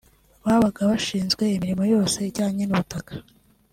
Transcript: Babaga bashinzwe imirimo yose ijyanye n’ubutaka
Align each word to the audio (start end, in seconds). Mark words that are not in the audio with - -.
Babaga 0.45 0.81
bashinzwe 0.91 1.43
imirimo 1.55 1.83
yose 1.93 2.17
ijyanye 2.29 2.63
n’ubutaka 2.65 3.13